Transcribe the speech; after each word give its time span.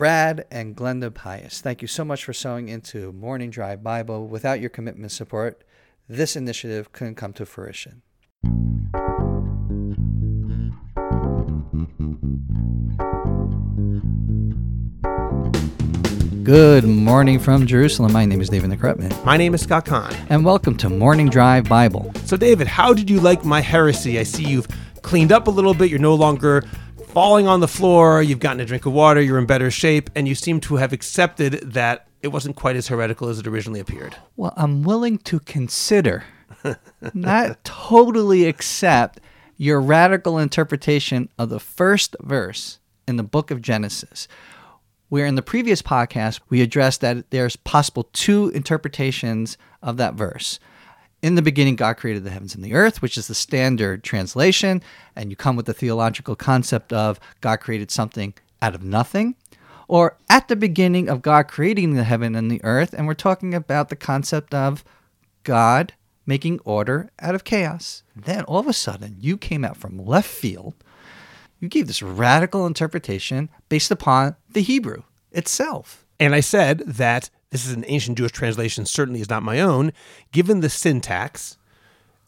Brad 0.00 0.46
and 0.50 0.74
Glenda 0.74 1.12
Pius, 1.12 1.60
thank 1.60 1.82
you 1.82 1.86
so 1.86 2.06
much 2.06 2.24
for 2.24 2.32
sewing 2.32 2.70
into 2.70 3.12
Morning 3.12 3.50
Drive 3.50 3.82
Bible. 3.82 4.26
Without 4.26 4.58
your 4.58 4.70
commitment 4.70 5.02
and 5.02 5.12
support, 5.12 5.62
this 6.08 6.36
initiative 6.36 6.90
couldn't 6.92 7.16
come 7.16 7.34
to 7.34 7.44
fruition. 7.44 8.00
Good 16.42 16.84
morning 16.84 17.38
from 17.38 17.66
Jerusalem. 17.66 18.14
My 18.14 18.24
name 18.24 18.40
is 18.40 18.48
David 18.48 18.70
Nekrutman. 18.70 19.22
My 19.26 19.36
name 19.36 19.52
is 19.52 19.60
Scott 19.60 19.84
Kahn. 19.84 20.14
And 20.30 20.46
welcome 20.46 20.78
to 20.78 20.88
Morning 20.88 21.28
Drive 21.28 21.68
Bible. 21.68 22.10
So, 22.24 22.38
David, 22.38 22.66
how 22.66 22.94
did 22.94 23.10
you 23.10 23.20
like 23.20 23.44
my 23.44 23.60
heresy? 23.60 24.18
I 24.18 24.22
see 24.22 24.44
you've 24.44 24.68
cleaned 25.02 25.30
up 25.30 25.46
a 25.46 25.50
little 25.50 25.74
bit. 25.74 25.90
You're 25.90 25.98
no 25.98 26.14
longer 26.14 26.64
falling 27.10 27.48
on 27.48 27.60
the 27.60 27.68
floor. 27.68 28.22
You've 28.22 28.38
gotten 28.38 28.60
a 28.60 28.64
drink 28.64 28.86
of 28.86 28.92
water. 28.92 29.20
You're 29.20 29.38
in 29.38 29.46
better 29.46 29.70
shape. 29.70 30.10
And 30.14 30.28
you 30.28 30.34
seem 30.34 30.60
to 30.60 30.76
have 30.76 30.92
accepted 30.92 31.54
that 31.72 32.06
it 32.22 32.28
wasn't 32.28 32.56
quite 32.56 32.76
as 32.76 32.88
heretical 32.88 33.28
as 33.28 33.38
it 33.38 33.46
originally 33.46 33.80
appeared. 33.80 34.16
Well, 34.36 34.52
I'm 34.56 34.82
willing 34.82 35.18
to 35.18 35.40
consider, 35.40 36.24
not 37.14 37.64
totally 37.64 38.46
accept, 38.46 39.20
your 39.56 39.80
radical 39.80 40.38
interpretation 40.38 41.28
of 41.38 41.50
the 41.50 41.60
first 41.60 42.16
verse 42.20 42.78
in 43.06 43.16
the 43.16 43.22
book 43.22 43.50
of 43.50 43.60
Genesis 43.60 44.26
where 45.10 45.26
in 45.26 45.34
the 45.34 45.42
previous 45.42 45.82
podcast 45.82 46.40
we 46.48 46.62
addressed 46.62 47.02
that 47.02 47.30
there's 47.30 47.56
possible 47.56 48.08
two 48.12 48.48
interpretations 48.50 49.58
of 49.82 49.98
that 49.98 50.14
verse. 50.14 50.58
In 51.22 51.34
the 51.34 51.42
beginning, 51.42 51.76
God 51.76 51.96
created 51.96 52.24
the 52.24 52.30
heavens 52.30 52.54
and 52.54 52.64
the 52.64 52.74
earth, 52.74 53.02
which 53.02 53.18
is 53.18 53.28
the 53.28 53.34
standard 53.34 54.02
translation, 54.02 54.82
and 55.14 55.30
you 55.30 55.36
come 55.36 55.56
with 55.56 55.66
the 55.66 55.74
theological 55.74 56.34
concept 56.34 56.92
of 56.92 57.20
God 57.40 57.56
created 57.60 57.90
something 57.90 58.34
out 58.62 58.74
of 58.74 58.82
nothing. 58.82 59.34
Or 59.86 60.16
at 60.28 60.48
the 60.48 60.56
beginning 60.56 61.08
of 61.08 61.20
God 61.20 61.48
creating 61.48 61.94
the 61.94 62.04
heaven 62.04 62.34
and 62.34 62.50
the 62.50 62.62
earth, 62.64 62.94
and 62.94 63.06
we're 63.06 63.14
talking 63.14 63.54
about 63.54 63.88
the 63.88 63.96
concept 63.96 64.54
of 64.54 64.84
God 65.42 65.92
making 66.24 66.60
order 66.60 67.10
out 67.20 67.34
of 67.34 67.44
chaos. 67.44 68.02
Then 68.14 68.44
all 68.44 68.58
of 68.58 68.68
a 68.68 68.72
sudden, 68.72 69.16
you 69.20 69.36
came 69.36 69.64
out 69.64 69.76
from 69.76 69.98
left 69.98 70.28
field 70.28 70.74
you 71.60 71.68
gave 71.68 71.86
this 71.86 72.02
radical 72.02 72.66
interpretation 72.66 73.50
based 73.68 73.90
upon 73.90 74.36
the 74.50 74.62
Hebrew 74.62 75.02
itself. 75.30 76.06
And 76.18 76.34
I 76.34 76.40
said 76.40 76.80
that 76.80 77.30
this 77.50 77.66
is 77.66 77.72
an 77.72 77.84
ancient 77.88 78.18
Jewish 78.18 78.32
translation, 78.32 78.86
certainly 78.86 79.20
is 79.20 79.30
not 79.30 79.42
my 79.42 79.60
own. 79.60 79.92
Given 80.32 80.60
the 80.60 80.70
syntax, 80.70 81.56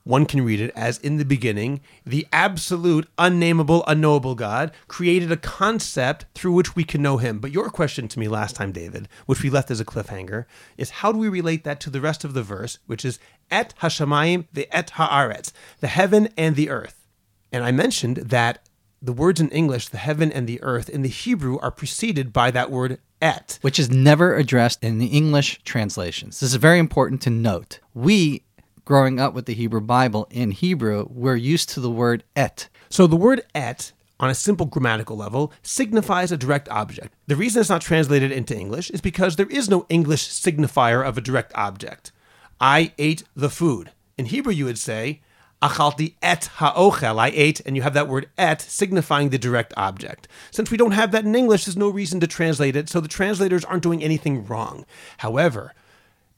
one 0.05 0.27
can 0.27 0.45
read 0.45 0.61
it 0.61 0.73
as 0.75 0.99
in 0.99 1.17
the 1.17 1.25
beginning, 1.25 1.81
the 2.05 2.27
absolute, 2.33 3.09
unnameable, 3.19 3.85
unknowable 3.87 4.35
God 4.35 4.73
created 4.89 5.31
a 5.31 5.37
concept 5.37 6.27
through 6.35 6.53
which 6.53 6.75
we 6.75 6.83
can 6.83 7.03
know 7.03 7.19
him. 7.19 7.39
But 7.39 7.53
your 7.53 7.71
question 7.71 8.09
to 8.09 8.19
me 8.19 8.27
last 8.27 8.57
time, 8.57 8.73
David, 8.73 9.09
which 9.27 9.43
we 9.43 9.51
left 9.51 9.71
as 9.71 9.79
a 9.79 9.85
cliffhanger, 9.85 10.47
is 10.77 10.91
how 10.91 11.13
do 11.13 11.19
we 11.19 11.29
relate 11.29 11.63
that 11.65 11.79
to 11.81 11.91
the 11.91 12.01
rest 12.01 12.25
of 12.25 12.35
the 12.35 12.43
verse, 12.43 12.79
which 12.87 13.05
is 13.05 13.21
et 13.51 13.75
hashamayim 13.81 14.47
the 14.53 14.69
et 14.77 14.93
haaretz, 14.97 15.53
the 15.79 15.87
heaven 15.87 16.29
and 16.37 16.57
the 16.57 16.71
earth. 16.71 17.07
And 17.53 17.63
I 17.65 17.71
mentioned 17.71 18.17
that 18.17 18.62
the 19.03 19.13
words 19.13 19.41
in 19.41 19.49
English, 19.51 19.89
the 19.89 19.99
heaven 19.99 20.31
and 20.31 20.49
the 20.49 20.63
earth, 20.63 20.89
in 20.89 21.03
the 21.03 21.09
Hebrew 21.09 21.59
are 21.59 21.73
preceded 21.73 22.33
by 22.33 22.53
that 22.53 22.71
word 22.71 23.01
et. 23.21 23.59
Which 23.61 23.79
is 23.79 23.91
never 23.91 24.37
addressed 24.37 24.83
in 24.83 24.99
the 24.99 25.07
English 25.07 25.61
translations. 25.65 26.41
This 26.41 26.51
is 26.51 26.57
very 26.57 26.79
important 26.79 27.21
to 27.23 27.31
note. 27.31 27.81
We, 27.95 28.45
growing 28.85 29.19
up 29.19 29.35
with 29.35 29.47
the 29.47 29.55
Hebrew 29.55 29.81
Bible 29.81 30.29
in 30.31 30.53
Hebrew, 30.53 31.07
we're 31.11 31.37
used 31.37 31.69
to 31.71 31.81
the 31.81 31.91
word 31.91 32.23
et. 32.37 32.69
So 32.89 33.07
the 33.09 33.17
word 33.17 33.43
et, 33.55 33.93
on 34.21 34.31
a 34.31 34.35
simple 34.35 34.67
grammatical 34.67 35.17
level, 35.17 35.53
signifies 35.63 36.31
a 36.31 36.37
direct 36.37 36.69
object. 36.69 37.13
The 37.27 37.37
reason 37.37 37.61
it's 37.61 37.71
not 37.71 37.83
translated 37.83 38.31
into 38.31 38.57
English 38.57 38.91
is 38.91 39.01
because 39.01 39.35
there 39.35 39.47
is 39.47 39.69
no 39.69 39.85
English 39.89 40.29
signifier 40.29 41.05
of 41.05 41.19
a 41.19 41.23
direct 41.23 41.53
object. 41.57 42.13
I 42.61 42.93
ate 42.99 43.25
the 43.35 43.51
food. 43.51 43.91
In 44.17 44.27
Hebrew, 44.27 44.53
you 44.53 44.67
would 44.67 44.79
say, 44.79 45.23
achalti 45.63 46.15
et 46.23 46.51
ha'ochel, 46.57 47.19
I 47.19 47.29
ate, 47.35 47.61
and 47.65 47.77
you 47.77 47.83
have 47.83 47.95
that 47.95 48.09
word 48.09 48.29
et 48.37 48.61
signifying 48.61 49.31
the 49.31 49.39
direct 49.39 49.73
object. 49.77 50.29
Since 50.51 50.71
we 50.71 50.77
don't 50.77 50.93
have 50.93 51.13
that 51.13 51.25
in 51.25 51.35
English, 51.35 51.65
there's 51.65 51.77
no 51.77 51.89
reason 51.89 52.21
to 52.21 52.27
translate 52.27 52.77
it, 52.77 52.89
so 52.89 53.01
the 53.01 53.09
translators 53.09 53.65
aren't 53.65 53.83
doing 53.83 54.03
anything 54.03 54.45
wrong. 54.47 54.85
However, 55.19 55.75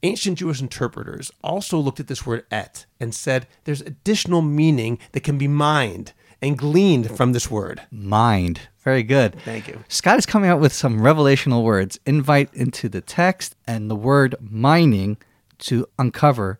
ancient 0.03 0.37
Jewish 0.37 0.61
interpreters 0.61 1.31
also 1.43 1.79
looked 1.79 1.99
at 1.99 2.07
this 2.07 2.25
word 2.25 2.45
et 2.51 2.85
and 2.99 3.13
said 3.13 3.47
there's 3.63 3.81
additional 3.81 4.41
meaning 4.41 4.99
that 5.13 5.23
can 5.23 5.37
be 5.37 5.47
mined 5.47 6.13
and 6.41 6.57
gleaned 6.57 7.15
from 7.15 7.33
this 7.33 7.49
word. 7.49 7.81
Mind. 7.91 8.61
Very 8.83 9.01
good. 9.01 9.39
Thank 9.41 9.67
you. 9.67 9.83
Scott 9.87 10.19
is 10.19 10.27
coming 10.27 10.49
out 10.49 10.59
with 10.59 10.71
some 10.71 10.99
revelational 10.99 11.63
words 11.63 11.99
invite 12.05 12.53
into 12.53 12.87
the 12.87 13.01
text 13.01 13.55
and 13.65 13.89
the 13.89 13.95
word 13.95 14.35
mining 14.39 15.17
to 15.57 15.87
uncover 15.97 16.59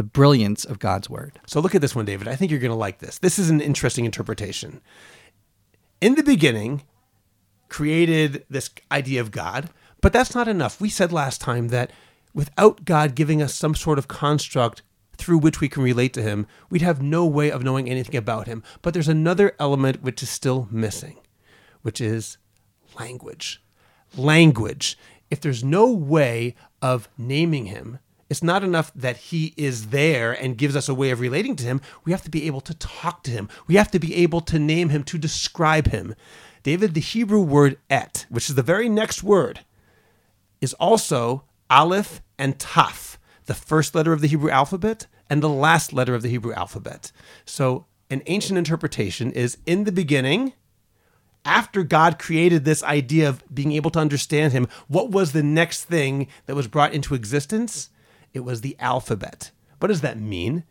the 0.00 0.04
brilliance 0.04 0.64
of 0.64 0.78
God's 0.78 1.10
word. 1.10 1.38
So 1.46 1.60
look 1.60 1.74
at 1.74 1.82
this 1.82 1.94
one, 1.94 2.06
David. 2.06 2.26
I 2.26 2.34
think 2.34 2.50
you're 2.50 2.58
going 2.58 2.70
to 2.70 2.74
like 2.74 3.00
this. 3.00 3.18
This 3.18 3.38
is 3.38 3.50
an 3.50 3.60
interesting 3.60 4.06
interpretation. 4.06 4.80
In 6.00 6.14
the 6.14 6.22
beginning, 6.22 6.84
created 7.68 8.46
this 8.48 8.70
idea 8.90 9.20
of 9.20 9.30
God, 9.30 9.68
but 10.00 10.14
that's 10.14 10.34
not 10.34 10.48
enough. 10.48 10.80
We 10.80 10.88
said 10.88 11.12
last 11.12 11.42
time 11.42 11.68
that 11.68 11.90
without 12.32 12.86
God 12.86 13.14
giving 13.14 13.42
us 13.42 13.54
some 13.54 13.74
sort 13.74 13.98
of 13.98 14.08
construct 14.08 14.80
through 15.18 15.36
which 15.36 15.60
we 15.60 15.68
can 15.68 15.82
relate 15.82 16.14
to 16.14 16.22
him, 16.22 16.46
we'd 16.70 16.80
have 16.80 17.02
no 17.02 17.26
way 17.26 17.50
of 17.50 17.62
knowing 17.62 17.86
anything 17.86 18.16
about 18.16 18.46
him. 18.46 18.62
But 18.80 18.94
there's 18.94 19.06
another 19.06 19.52
element 19.58 20.02
which 20.02 20.22
is 20.22 20.30
still 20.30 20.66
missing, 20.70 21.18
which 21.82 22.00
is 22.00 22.38
language. 22.98 23.62
Language. 24.16 24.96
If 25.30 25.42
there's 25.42 25.62
no 25.62 25.92
way 25.92 26.54
of 26.80 27.06
naming 27.18 27.66
him, 27.66 27.98
it's 28.30 28.42
not 28.44 28.62
enough 28.62 28.92
that 28.94 29.16
he 29.16 29.52
is 29.56 29.88
there 29.88 30.32
and 30.32 30.56
gives 30.56 30.76
us 30.76 30.88
a 30.88 30.94
way 30.94 31.10
of 31.10 31.18
relating 31.18 31.56
to 31.56 31.64
him. 31.64 31.80
We 32.04 32.12
have 32.12 32.22
to 32.22 32.30
be 32.30 32.46
able 32.46 32.60
to 32.62 32.74
talk 32.74 33.24
to 33.24 33.30
him. 33.32 33.48
We 33.66 33.74
have 33.74 33.90
to 33.90 33.98
be 33.98 34.14
able 34.14 34.40
to 34.42 34.58
name 34.58 34.90
him, 34.90 35.02
to 35.04 35.18
describe 35.18 35.88
him. 35.88 36.14
David, 36.62 36.94
the 36.94 37.00
Hebrew 37.00 37.42
word 37.42 37.78
et, 37.90 38.26
which 38.28 38.48
is 38.48 38.54
the 38.54 38.62
very 38.62 38.88
next 38.88 39.24
word, 39.24 39.60
is 40.60 40.74
also 40.74 41.44
aleph 41.68 42.22
and 42.38 42.56
taf, 42.56 43.16
the 43.46 43.54
first 43.54 43.96
letter 43.96 44.12
of 44.12 44.20
the 44.20 44.28
Hebrew 44.28 44.50
alphabet 44.50 45.06
and 45.28 45.42
the 45.42 45.48
last 45.48 45.92
letter 45.92 46.14
of 46.14 46.22
the 46.22 46.28
Hebrew 46.28 46.52
alphabet. 46.52 47.10
So, 47.44 47.86
an 48.10 48.22
ancient 48.26 48.58
interpretation 48.58 49.32
is 49.32 49.58
in 49.66 49.84
the 49.84 49.92
beginning, 49.92 50.52
after 51.44 51.82
God 51.82 52.18
created 52.18 52.64
this 52.64 52.82
idea 52.82 53.28
of 53.28 53.42
being 53.52 53.72
able 53.72 53.90
to 53.90 53.98
understand 53.98 54.52
him, 54.52 54.68
what 54.88 55.10
was 55.10 55.32
the 55.32 55.42
next 55.42 55.84
thing 55.84 56.28
that 56.46 56.56
was 56.56 56.68
brought 56.68 56.92
into 56.92 57.14
existence? 57.14 57.90
It 58.32 58.40
was 58.40 58.60
the 58.60 58.76
alphabet. 58.78 59.50
What 59.78 59.88
does 59.88 60.00
that 60.02 60.18
mean? 60.18 60.64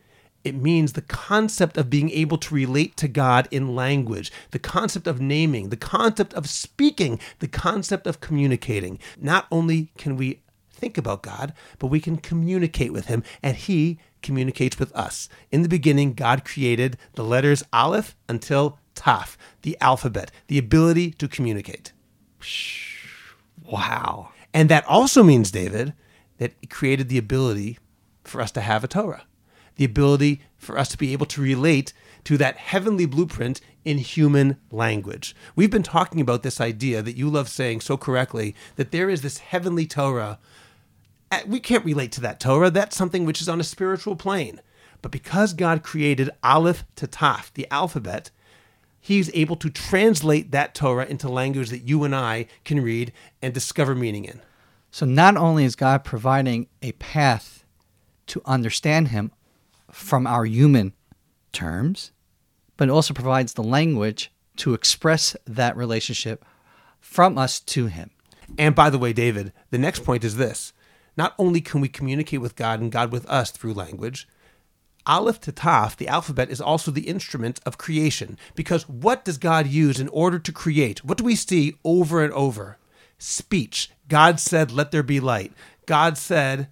It 0.44 0.56
means 0.56 0.94
the 0.94 1.02
concept 1.02 1.78
of 1.78 1.90
being 1.90 2.10
able 2.12 2.38
to 2.38 2.56
relate 2.56 2.96
to 2.98 3.10
God 3.10 3.48
in 3.52 3.76
language, 3.76 4.32
the 4.52 4.60
concept 4.60 5.06
of 5.06 5.20
naming, 5.20 5.70
the 5.70 5.76
concept 5.76 6.34
of 6.34 6.48
speaking, 6.48 7.20
the 7.40 7.48
concept 7.48 8.08
of 8.08 8.22
communicating. 8.22 9.00
Not 9.20 9.48
only 9.52 9.92
can 9.98 10.16
we 10.16 10.42
think 10.72 10.98
about 10.98 11.24
God, 11.24 11.54
but 11.78 11.88
we 11.88 12.00
can 12.00 12.18
communicate 12.18 12.94
with 12.94 13.08
Him, 13.08 13.24
and 13.44 13.58
He 13.58 14.00
communicates 14.22 14.80
with 14.80 14.96
us. 14.96 15.28
In 15.52 15.62
the 15.62 15.70
beginning, 15.70 16.14
God 16.14 16.46
created 16.46 16.98
the 17.16 17.24
letters 17.24 17.64
Aleph 17.74 18.16
until 18.30 18.80
Taf, 18.96 19.36
the 19.64 19.78
alphabet, 19.82 20.32
the 20.48 20.58
ability 20.58 21.12
to 21.12 21.28
communicate. 21.28 21.92
Wow. 23.66 24.30
And 24.54 24.70
that 24.70 24.86
also 24.88 25.22
means, 25.22 25.52
David, 25.52 25.94
that 26.40 26.70
created 26.70 27.10
the 27.10 27.18
ability 27.18 27.78
for 28.24 28.42
us 28.42 28.52
to 28.52 28.62
have 28.62 28.84
a 28.84 28.88
Torah, 28.88 29.24
the 29.76 29.86
ability 29.86 30.42
for 30.58 30.78
us 30.78 30.90
to 30.90 30.98
be 30.98 31.14
able 31.14 31.26
to 31.28 31.42
relate 31.42 31.94
to 32.24 32.38
that 32.38 32.58
heavenly 32.58 33.06
blueprint 33.06 33.62
in 33.86 33.98
human 33.98 34.58
language. 34.72 35.36
We've 35.56 35.70
been 35.70 35.84
talking 35.84 36.20
about 36.20 36.44
this 36.44 36.60
idea 36.60 37.02
that 37.02 37.16
you 37.16 37.30
love 37.30 37.48
saying 37.50 37.82
so 37.82 37.98
correctly 37.98 38.56
that 38.76 38.92
there 38.92 39.10
is 39.10 39.22
this 39.22 39.38
heavenly 39.38 39.86
Torah. 39.86 40.40
Uh, 41.32 41.42
we 41.48 41.60
can't 41.60 41.86
relate 41.86 42.12
to 42.14 42.22
that 42.22 42.40
Torah. 42.40 42.70
That's 42.70 42.98
something 42.98 43.26
which 43.26 43.42
is 43.42 43.50
on 43.50 43.60
a 43.60 43.64
spiritual 43.64 44.16
plane. 44.16 44.62
But 45.02 45.12
because 45.12 45.54
God 45.54 45.84
created 45.84 46.30
Aleph 46.44 46.84
to 46.98 47.08
Taf, 47.08 47.54
the 47.54 47.68
alphabet, 47.72 48.32
He's 49.02 49.34
able 49.34 49.56
to 49.58 49.70
translate 49.70 50.52
that 50.52 50.76
Torah 50.76 51.06
into 51.06 51.30
language 51.30 51.70
that 51.70 51.88
you 51.88 52.04
and 52.04 52.14
I 52.14 52.48
can 52.66 52.82
read 52.82 53.14
and 53.42 53.54
discover 53.54 53.96
meaning 53.96 54.26
in. 54.26 54.42
So 54.92 55.06
not 55.06 55.38
only 55.38 55.66
is 55.66 55.76
God 55.76 56.04
providing 56.04 56.68
a 56.82 56.94
path 56.94 57.64
to 58.28 58.42
understand 58.46 59.10
Him 59.10 59.32
from 59.92 60.26
our 60.26 60.46
human 60.46 60.94
terms, 61.52 62.12
but 62.78 62.90
also 62.90 63.14
provides 63.14 63.54
the 63.54 63.64
language 63.64 64.32
to 64.58 64.74
express 64.74 65.36
that 65.46 65.78
relationship 65.78 66.46
from 67.00 67.38
us 67.38 67.60
to 67.60 67.88
Him. 67.88 68.10
And 68.58 68.74
by 68.74 68.90
the 68.90 68.98
way, 68.98 69.14
David, 69.14 69.54
the 69.70 69.78
next 69.78 70.04
point 70.04 70.24
is 70.24 70.38
this 70.38 70.74
not 71.16 71.34
only 71.38 71.62
can 71.62 71.82
we 71.82 71.90
communicate 71.90 72.42
with 72.42 72.56
God 72.56 72.80
and 72.80 72.92
God 72.92 73.12
with 73.12 73.26
us 73.28 73.52
through 73.52 73.74
language, 73.74 74.28
Aleph 75.06 75.40
to 75.42 75.52
Taf, 75.52 75.96
the 75.96 76.08
alphabet, 76.08 76.50
is 76.50 76.62
also 76.62 76.92
the 76.92 77.08
instrument 77.08 77.60
of 77.66 77.78
creation. 77.78 78.38
Because 78.56 78.88
what 78.88 79.26
does 79.26 79.38
God 79.38 79.68
use 79.68 80.00
in 80.00 80.08
order 80.10 80.40
to 80.40 80.52
create? 80.52 81.04
What 81.04 81.18
do 81.18 81.24
we 81.24 81.36
see 81.36 81.76
over 81.84 82.24
and 82.24 82.34
over? 82.34 82.78
Speech. 83.20 83.92
God 84.08 84.40
said, 84.40 84.72
"Let 84.72 84.90
there 84.90 85.04
be 85.04 85.20
light." 85.20 85.54
God 85.86 86.18
said, 86.18 86.68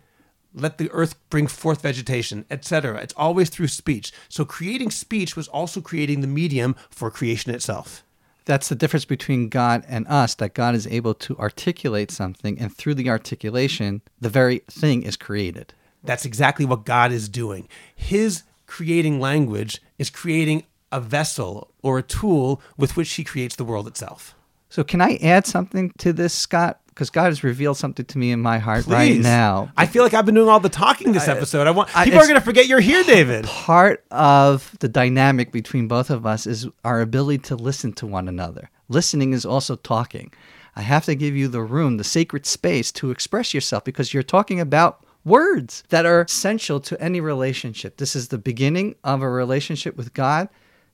"Let 0.53 0.79
the 0.79 0.89
earth 0.89 1.15
bring 1.29 1.45
forth 1.45 1.83
vegetation," 1.83 2.45
etc. 2.49 2.99
It's 2.99 3.13
always 3.15 3.49
through 3.49 3.67
speech. 3.67 4.11
So 4.27 4.43
creating 4.43 4.89
speech 4.89 5.35
was 5.35 5.47
also 5.47 5.81
creating 5.81 6.21
the 6.21 6.27
medium 6.27 6.75
for 6.89 7.11
creation 7.11 7.53
itself. 7.53 8.03
That's 8.45 8.69
the 8.69 8.75
difference 8.75 9.05
between 9.05 9.49
God 9.49 9.83
and 9.89 10.07
us, 10.07 10.33
that 10.35 10.53
God 10.53 10.73
is 10.73 10.87
able 10.87 11.13
to 11.15 11.37
articulate 11.37 12.09
something, 12.09 12.57
and 12.57 12.75
through 12.75 12.95
the 12.95 13.09
articulation, 13.09 14.01
the 14.21 14.29
very 14.29 14.63
thing 14.71 15.03
is 15.03 15.17
created. 15.17 15.73
That's 16.01 16.23
exactly 16.25 16.63
what 16.63 16.85
God 16.85 17.11
is 17.11 17.27
doing. 17.27 17.67
His 17.93 18.43
creating 18.65 19.19
language 19.19 19.81
is 19.97 20.09
creating 20.09 20.63
a 20.93 21.01
vessel 21.01 21.73
or 21.81 21.97
a 21.97 22.03
tool 22.03 22.61
with 22.77 22.95
which 22.95 23.11
he 23.13 23.25
creates 23.25 23.57
the 23.57 23.65
world 23.65 23.87
itself. 23.87 24.33
So, 24.69 24.83
can 24.83 25.01
I 25.01 25.15
add 25.17 25.45
something 25.45 25.91
to 25.99 26.13
this, 26.13 26.33
Scott? 26.33 26.81
Because 26.87 27.09
God 27.11 27.25
has 27.25 27.43
revealed 27.43 27.77
something 27.77 28.05
to 28.05 28.17
me 28.17 28.31
in 28.31 28.41
my 28.41 28.57
heart 28.57 28.87
right 28.87 29.19
now. 29.19 29.71
I 29.77 29.85
feel 29.85 30.01
like 30.03 30.15
I've 30.15 30.25
been 30.25 30.33
doing 30.33 30.49
all 30.49 30.59
the 30.59 30.67
talking 30.67 31.11
this 31.11 31.27
uh, 31.27 31.33
episode. 31.33 31.67
I 31.67 31.71
want 31.71 31.95
I- 31.95 32.05
people 32.05 32.19
are 32.19 32.23
going 32.27 32.39
to 32.39 32.41
forget 32.41 32.67
you're 32.67 32.79
here, 32.79 33.03
David. 33.05 33.45
Part 33.45 34.03
of 34.09 34.75
the 34.79 34.87
dynamic 34.89 35.51
between 35.51 35.87
both 35.87 36.09
of 36.09 36.25
us 36.25 36.47
is 36.47 36.67
our 36.83 36.99
ability 37.01 37.39
to 37.43 37.55
listen 37.55 37.93
to 37.93 38.07
one 38.07 38.27
another. 38.27 38.71
Listening 38.89 39.33
is 39.33 39.45
also 39.45 39.75
talking. 39.75 40.33
I 40.75 40.81
have 40.81 41.05
to 41.05 41.15
give 41.15 41.35
you 41.35 41.47
the 41.47 41.61
room, 41.61 41.97
the 41.97 42.03
sacred 42.03 42.45
space 42.45 42.91
to 42.93 43.11
express 43.11 43.53
yourself 43.53 43.83
because 43.83 44.13
you're 44.13 44.23
talking 44.23 44.59
about 44.59 45.03
words 45.25 45.83
that 45.89 46.05
are 46.05 46.21
essential 46.21 46.79
to 46.79 46.99
any 47.01 47.19
relationship. 47.19 47.97
This 47.97 48.15
is 48.15 48.29
the 48.29 48.37
beginning 48.37 48.95
of 49.03 49.21
a 49.21 49.29
relationship 49.29 49.97
with 49.97 50.13
God 50.13 50.49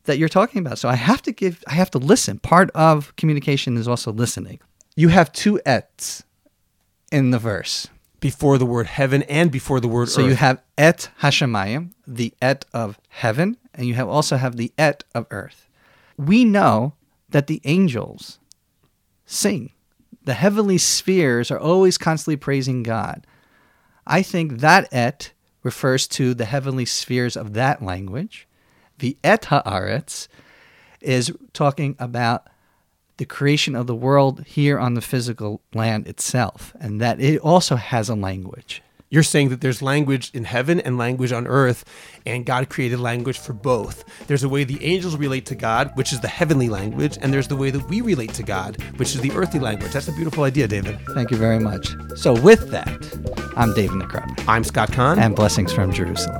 that 0.05 0.17
you're 0.17 0.29
talking 0.29 0.59
about. 0.59 0.77
So 0.79 0.89
I 0.89 0.95
have 0.95 1.21
to 1.23 1.31
give 1.31 1.63
I 1.67 1.73
have 1.73 1.91
to 1.91 1.97
listen. 1.97 2.39
Part 2.39 2.69
of 2.71 3.15
communication 3.15 3.77
is 3.77 3.87
also 3.87 4.11
listening. 4.11 4.59
You 4.95 5.09
have 5.09 5.31
two 5.31 5.59
ets 5.65 6.23
in 7.11 7.31
the 7.31 7.39
verse. 7.39 7.87
Before 8.19 8.57
the 8.57 8.65
word 8.65 8.87
heaven 8.87 9.23
and 9.23 9.51
before 9.51 9.79
the 9.79 9.87
word 9.87 10.09
So 10.09 10.21
earth. 10.21 10.29
you 10.29 10.35
have 10.35 10.61
et 10.77 11.09
hashemayim, 11.21 11.91
the 12.07 12.33
et 12.41 12.65
of 12.73 12.97
heaven, 13.09 13.57
and 13.73 13.85
you 13.85 13.95
have 13.95 14.07
also 14.07 14.37
have 14.37 14.55
the 14.55 14.71
et 14.77 15.03
of 15.13 15.25
earth. 15.29 15.67
We 16.17 16.45
know 16.45 16.93
that 17.29 17.47
the 17.47 17.59
angels 17.65 18.39
sing. 19.25 19.71
The 20.23 20.35
heavenly 20.35 20.77
spheres 20.77 21.51
are 21.51 21.59
always 21.59 21.97
constantly 21.97 22.37
praising 22.37 22.81
God. 22.81 23.27
I 24.07 24.21
think 24.21 24.59
that 24.59 24.87
et 24.93 25.33
refers 25.63 26.07
to 26.07 26.33
the 26.33 26.45
heavenly 26.45 26.85
spheres 26.85 27.35
of 27.35 27.53
that 27.53 27.81
language. 27.81 28.47
The 29.03 29.17
et 29.21 29.41
haaretz 29.41 30.29
is 31.01 31.29
talking 31.51 31.97
about 31.99 32.47
the 33.17 33.25
creation 33.25 33.75
of 33.75 33.85
the 33.85 33.93
world 33.93 34.45
here 34.47 34.79
on 34.79 34.93
the 34.93 35.01
physical 35.01 35.61
land 35.73 36.07
itself, 36.07 36.73
and 36.79 37.01
that 37.01 37.19
it 37.19 37.37
also 37.39 37.75
has 37.75 38.07
a 38.07 38.15
language. 38.15 38.81
You're 39.09 39.21
saying 39.21 39.49
that 39.49 39.59
there's 39.59 39.81
language 39.81 40.31
in 40.33 40.45
heaven 40.45 40.79
and 40.79 40.97
language 40.97 41.33
on 41.33 41.47
earth, 41.47 41.83
and 42.25 42.45
God 42.45 42.69
created 42.69 43.01
language 43.01 43.37
for 43.37 43.51
both. 43.51 44.05
There's 44.27 44.45
a 44.45 44.47
way 44.47 44.63
the 44.63 44.81
angels 44.81 45.17
relate 45.17 45.45
to 45.47 45.55
God, 45.55 45.91
which 45.95 46.13
is 46.13 46.21
the 46.21 46.29
heavenly 46.29 46.69
language, 46.69 47.17
and 47.19 47.33
there's 47.33 47.49
the 47.49 47.57
way 47.57 47.71
that 47.71 47.85
we 47.89 47.99
relate 47.99 48.33
to 48.35 48.43
God, 48.43 48.81
which 48.95 49.15
is 49.15 49.19
the 49.19 49.33
earthly 49.33 49.59
language. 49.59 49.91
That's 49.91 50.07
a 50.07 50.13
beautiful 50.13 50.45
idea, 50.45 50.69
David. 50.69 50.97
Thank 51.13 51.29
you 51.29 51.35
very 51.35 51.59
much. 51.59 51.89
So, 52.15 52.39
with 52.39 52.71
that, 52.71 52.87
I'm 53.57 53.73
David 53.73 53.97
Nekrutman, 53.97 54.45
I'm 54.47 54.63
Scott 54.63 54.93
Kahn. 54.93 55.19
and 55.19 55.35
blessings 55.35 55.73
from 55.73 55.91
Jerusalem. 55.91 56.39